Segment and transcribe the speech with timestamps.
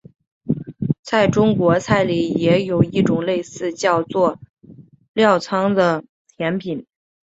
[1.03, 4.39] 在中国菜里也有一种类似的叫做
[5.13, 6.03] 醪糟的
[6.35, 6.87] 甜品。